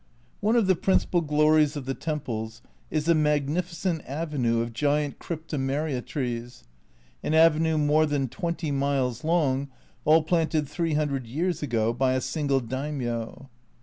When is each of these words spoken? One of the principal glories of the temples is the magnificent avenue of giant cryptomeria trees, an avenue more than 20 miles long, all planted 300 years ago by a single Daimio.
One 0.39 0.55
of 0.55 0.65
the 0.65 0.75
principal 0.75 1.21
glories 1.21 1.75
of 1.75 1.85
the 1.85 1.93
temples 1.93 2.63
is 2.89 3.05
the 3.05 3.13
magnificent 3.13 4.01
avenue 4.07 4.61
of 4.61 4.73
giant 4.73 5.19
cryptomeria 5.19 6.03
trees, 6.03 6.63
an 7.21 7.35
avenue 7.35 7.77
more 7.77 8.07
than 8.07 8.27
20 8.27 8.71
miles 8.71 9.23
long, 9.23 9.67
all 10.03 10.23
planted 10.23 10.67
300 10.67 11.27
years 11.27 11.61
ago 11.61 11.93
by 11.93 12.13
a 12.13 12.21
single 12.21 12.61
Daimio. 12.61 13.51